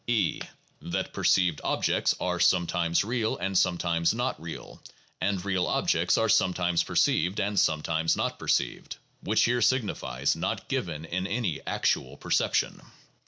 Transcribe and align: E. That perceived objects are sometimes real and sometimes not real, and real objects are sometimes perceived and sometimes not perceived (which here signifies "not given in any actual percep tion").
E. 0.07 0.41
That 0.81 1.13
perceived 1.13 1.61
objects 1.63 2.15
are 2.19 2.39
sometimes 2.39 3.03
real 3.03 3.37
and 3.37 3.55
sometimes 3.55 4.15
not 4.15 4.41
real, 4.41 4.81
and 5.21 5.45
real 5.45 5.67
objects 5.67 6.17
are 6.17 6.27
sometimes 6.27 6.81
perceived 6.81 7.39
and 7.39 7.59
sometimes 7.59 8.17
not 8.17 8.39
perceived 8.39 8.97
(which 9.21 9.43
here 9.43 9.61
signifies 9.61 10.35
"not 10.35 10.67
given 10.67 11.05
in 11.05 11.27
any 11.27 11.61
actual 11.67 12.17
percep 12.17 12.55
tion"). 12.55 12.81